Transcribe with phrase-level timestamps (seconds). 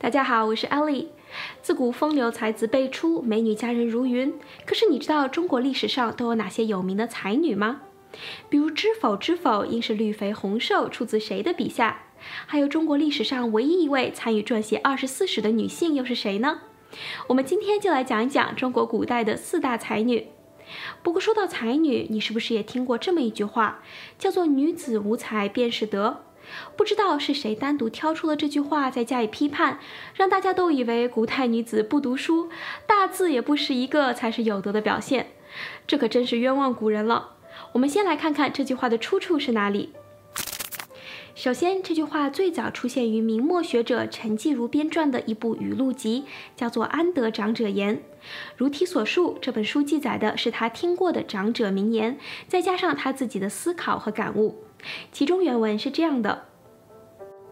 [0.00, 1.06] 大家好，我是 Ellie。
[1.60, 4.32] 自古风流才子辈出，美女佳人如云。
[4.64, 7.80] 可是你知道中国历史上都有哪些有名的才女吗？
[8.48, 12.02] 比如“知否知否，应是绿肥红瘦”出自谁的笔下？
[12.46, 16.60] 还有中国历史上唯一一位参与撰写《二十四史》的女性又是谁呢？
[17.26, 20.28] 我们今天就来讲一讲中国古代的四大才女。
[21.02, 23.82] 不过说到才女，你是不是也听过这么一句话，
[24.16, 26.22] 叫做“女子无才便是德”？
[26.76, 29.78] 不知道是谁单独挑出了这句话，再加以批判，
[30.14, 32.48] 让大家都以为古代女子不读书，
[32.86, 35.28] 大字也不识一个才是有德的表现。
[35.86, 37.36] 这可真是冤枉古人了。
[37.72, 39.92] 我们先来看看这句话的出处是哪里。
[41.34, 46.24] 首先，这句话最早出现于明末学者陈继儒编撰的一部语录集，
[46.56, 47.96] 叫做《安德长者言》。
[48.56, 52.18] 如题所述，这本书记载的是他听过的长者名言，
[52.48, 54.64] 再加上他自己的思考和感悟。
[55.12, 56.46] 其中原文是这样的：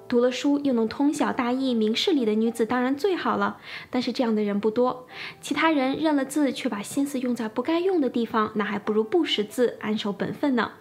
[0.09, 3.59] 读了书又能通晓大义，明事理的女子当然最好了。
[3.91, 5.07] 但是这样的人不多。
[5.41, 10.73] 其他人认了字，却把心思用在不该用的地方，那还不如不识字，安守本分呢。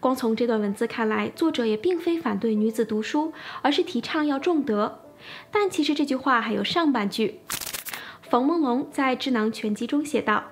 [0.00, 5.00] 光从这段文字看来，作者也并非反对女子读书，而是提倡要重德。
[5.52, 7.40] 但其实这句话还有上半句。
[8.22, 10.44] 冯梦龙在《智囊全集》中写道。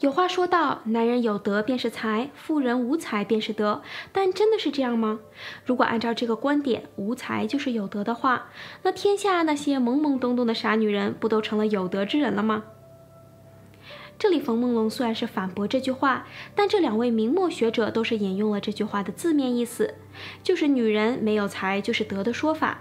[0.00, 3.80] 有话说到，男人有德便是财，富人无才便是德。
[4.12, 5.20] 但真的是这样吗？
[5.64, 8.48] 如果按照这个观点，无才就是有德的话，
[8.82, 12.64] 那天下那些懵懵懂懂的傻女人，不都成了有德之人了吗？
[14.18, 19.94] 这里冯梦龙虽然是反驳这句话，但这两位明末学者都是引用了这句话的字面意思，
[20.42, 22.80] 就是女人没有才就是德的说法。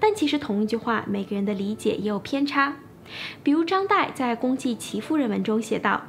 [0.00, 2.76] 但其实同一句话，每个人的理解也有偏差。
[3.42, 6.02] 比如张岱在《公祭齐夫人》文中写道。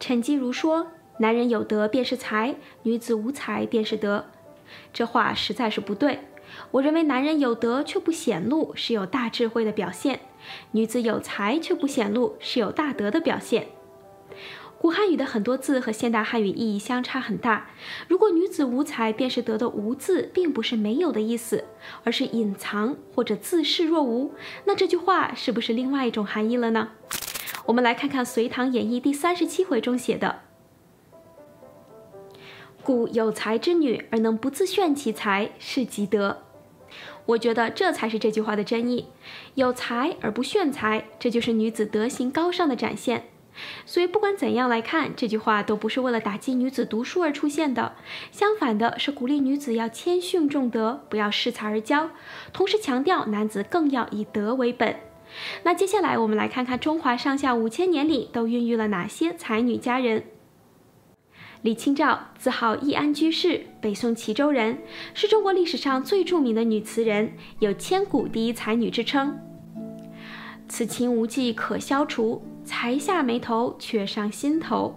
[0.00, 4.26] 陈继儒说：“男人有德便是才，女子无才便是德。”
[4.92, 6.20] 这话实在是不对。
[6.72, 10.18] 我认为男人有德却不显露，是有大智慧的表现；
[10.72, 13.68] 女子有才却不显露，是有大德的表现。
[14.78, 17.70] 古汉语的很多字和现代汉语意义相差很大。
[18.06, 21.64] 如果“女子无才便是德”的“无”字并不是没有的意思，
[22.04, 24.34] 而是隐藏或者自视若无，
[24.66, 26.90] 那这句话是不是另外一种含义了呢？
[27.66, 30.40] 我们来看看《隋唐演义》第三十七回中写的
[32.84, 36.42] ：“故有才之女而能不自炫其才，是极德。”
[37.26, 39.08] 我觉得这才是这句话的真意。
[39.54, 43.24] 有才而不炫才，这就是女子德行高尚的展现。
[43.86, 47.94] 所以，不管怎样来看，这句话都不是为了打击女子读书而出现的。
[48.30, 52.10] 相反的是，鼓励女子要谦逊重德，不要恃才而骄，
[52.52, 54.96] 同时强调男子更要以德为本。
[55.62, 60.24] 那接下来我们来看看中华上下五千年里都孕育了哪些才女佳人。
[61.62, 64.78] 李清照，自号易安居士，北宋齐州人，
[65.14, 69.38] 是中国历史上最著名的女词人，有千古第一才女之称。
[70.68, 74.94] 此情无计可消除，才下眉头，却上心头。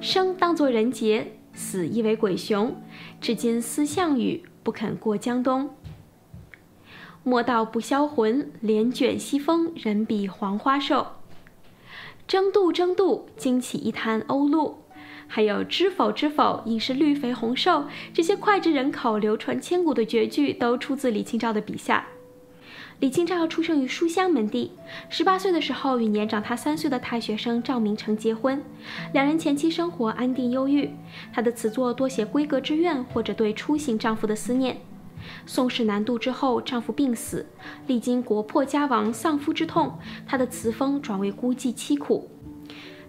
[0.00, 2.74] 生当作人杰，死亦为鬼雄。
[3.20, 5.68] 至今思项羽，不肯过江东。
[7.22, 11.06] 莫道不销魂，帘卷西风，人比黄花瘦。
[12.26, 14.78] 争渡争渡，惊起一滩鸥鹭。
[15.26, 17.84] 还有知否知否，应是绿肥红瘦。
[18.14, 22.06] 这些脍炙人口、流传千古的绝句，都出自李清照的笔下。
[22.98, 24.72] 李清照出生于书香门第，
[25.08, 28.62] 十八岁的时候与年长她三岁的太学生赵明诚结婚，
[29.12, 30.90] 两人前期生活安定忧郁。
[31.32, 34.78] 她的词作多写闺阁之怨，或者对初醒丈夫的思念。
[35.46, 37.46] 宋事南渡之后，丈夫病死，
[37.86, 42.30] 历经国破家亡、丧夫之痛，她的词风转为孤寂凄苦，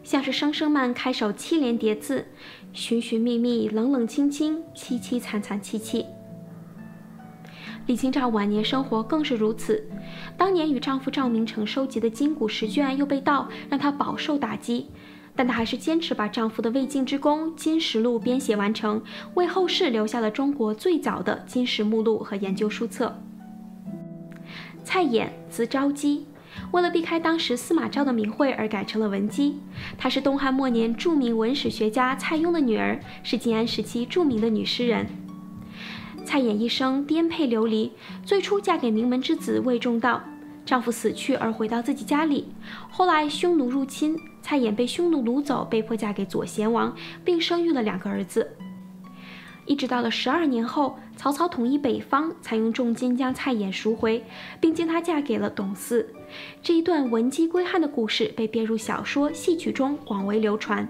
[0.03, 2.25] 像是声声慢开首七连叠字，
[2.73, 6.05] 寻寻觅觅、冷冷清清、凄凄惨惨戚戚。
[7.87, 9.89] 李清照晚年生活更是如此，
[10.37, 14.87] 当年与丈夫赵明诚收集的金谷十卷又被盗，让她饱受打击。
[15.35, 19.01] 但她还是坚持把丈夫的未竟之功《金石录》编写完成，
[19.35, 23.21] 为后世留下了中国最早的金石目录和研究书册。
[24.83, 26.25] 蔡琰，字昭基，
[26.71, 29.57] 为了避开当时司马昭的名讳而改成了文姬。
[29.97, 35.07] 她是东汉末年著名文史学家蔡邕的女儿，是晋安时期著名的女诗人。
[36.25, 37.91] 蔡琰一生颠沛流离，
[38.23, 40.21] 最初嫁给名门之子魏仲道，
[40.65, 42.47] 丈夫死去而回到自己家里，
[42.89, 44.17] 后来匈奴入侵。
[44.43, 48.49] 蔡琰被匈奴掳走，被迫嫁给左贤王，并生育了两个儿子。
[49.67, 54.25] 一直到了十二年后，曹操统一北方，才用重金将蔡琰赎回，
[54.59, 56.09] 并将她嫁给了董祀。
[56.63, 60.87] 这一段闻鸡归汉的故事被编入小说、戏曲中，广为流传。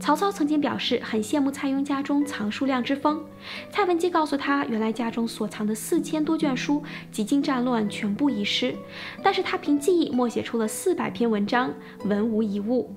[0.00, 3.24] 曹操曾经表示很羡慕蔡邕家中藏书量之丰。
[3.70, 8.74] 蔡文姬告诉他，原来家中所藏的四千多卷书，几经战乱全部遗失，
[9.22, 11.72] 但是他凭记忆默写出了四百篇文章，
[12.04, 12.94] 文无一物。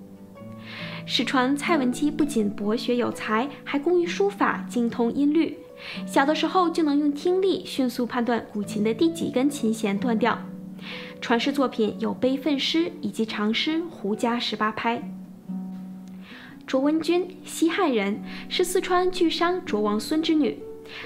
[1.06, 5.58] 史传蔡文姬不仅博学有才，还工于书法，精通音律。
[6.06, 10.38] 小的时候就能用听力迅速判断古琴的第几根琴弦断掉。
[11.22, 14.98] 传世作品有悲愤诗以及长诗《胡笳十八拍》。
[16.68, 20.60] 卓文君，西汉人，是四川巨商卓王孙之女。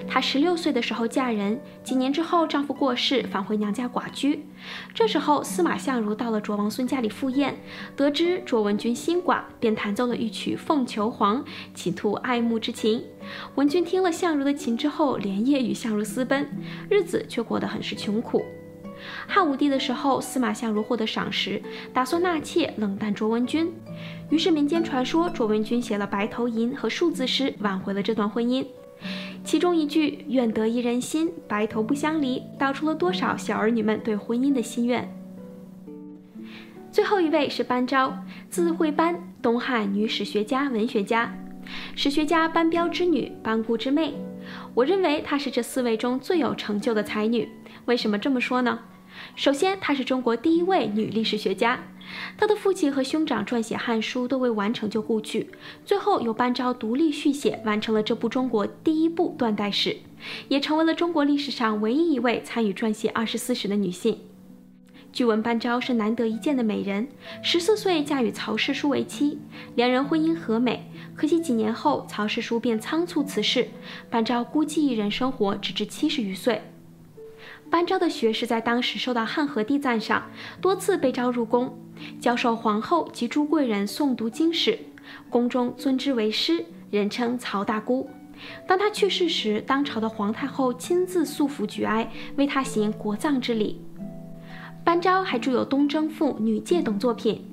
[0.07, 4.43] 她十六岁的时候嫁人，几年之后丈夫过世，返回娘家寡居。
[4.91, 7.55] 这时候司马相如到了卓王孙家里赴宴，
[7.95, 13.03] 得知卓文君心寡，便弹奏了一曲《凤求凰》，企图爱慕之情。
[13.53, 16.49] 文君听了相如的琴之后，连夜与相如私奔，
[16.89, 18.43] 日子却过得很是穷苦。
[19.27, 21.61] 汉武帝的时候，司马相如获得赏识，
[21.93, 23.71] 打算纳妾，冷淡卓文君。
[24.29, 28.65] 于是民间传说卓文君写了《白头吟》和数字诗，挽回了这段婚姻。
[29.43, 35.11] 其中一句“愿得一人心，白头不相离”，道出了多少小儿女们对婚姻的心愿。
[36.91, 38.13] 最后一位是班昭，
[38.49, 41.33] 字惠班，东汉女史学家、文学家，
[41.95, 44.13] 史学家班彪之女，班固之妹。
[44.73, 47.49] 我认为她是这四位中最有成就的才女。
[47.85, 48.77] 为什么这么说呢？
[49.35, 51.83] 首先，她是中国第一位女历史学家。
[52.37, 55.49] 她的父亲和兄长撰写《汉书》都未完成就故去，
[55.85, 59.97] 最后由班昭独立续写，完成了这部中国第一部断代史，
[60.49, 64.19] 也成为了中国历史上唯一一位参与撰写《二十四史》的女性。
[65.13, 67.09] 据闻班昭是难得一见的美人，
[67.43, 69.39] 十四岁嫁与曹世叔为妻，
[69.75, 70.89] 两人婚姻和美。
[71.15, 73.67] 可惜几年后，曹世叔便仓促辞世，
[74.09, 76.61] 班昭孤寂一人生活，直至七十余岁。
[77.71, 80.29] 班昭的学识在当时受到汉和帝赞赏，
[80.59, 81.73] 多次被召入宫，
[82.19, 84.77] 教授皇后及诸贵人诵读经史，
[85.29, 88.09] 宫中尊之为师，人称曹大姑。
[88.67, 93.79] 当他去世时，当朝的皇太后亲自素服举哀，为他行国葬之礼。
[94.83, 97.45] 班昭还著有《东征赋》《女诫》等作品，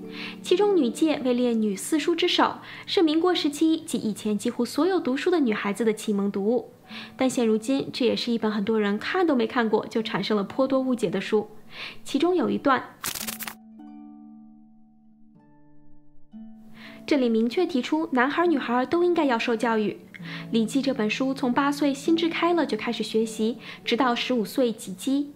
[0.43, 2.57] 其中《女诫》位列女四书之首，
[2.87, 6.73] 是民国时期及以前几乎所有读书的女孩子的启蒙读物。
[7.17, 11.49] 但现如今，这也是一本很多人看都没看过就产生了颇多误解的书。
[12.03, 12.83] 其中有一段，
[17.07, 19.99] 这里明确提出，男孩女孩都应该要受教育。
[20.51, 25.27] 《礼记》这本书从八岁心智开了就开始学习，直到十五岁及笄。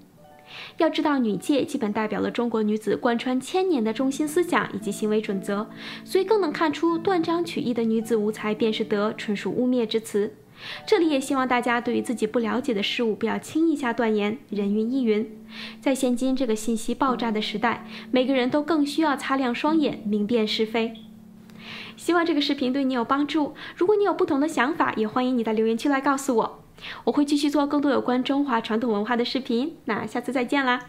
[0.78, 5.66] 要知道，女诫基本代表了中国女子贯穿千年的中心思想以及行为准则，
[6.04, 10.34] 所以更能看出断章取义的“女子无才便是德”纯属污蔑之词。
[10.86, 15.28] 这里也希望大家对于自己不了解的事物不要轻易下断言，人云亦云。
[15.80, 20.94] 在现今这个信息爆炸的时代，每个人都更需要擦亮双眼，明辨是非。
[21.96, 23.54] 希望这个视频对你有帮助。
[23.76, 26.61] 如果你有不同的想法，也欢迎你在留言区来告诉我。
[27.04, 29.76] 我会继续做更多有关中华传统文化的视频。
[29.86, 30.80] 那下次再见啦！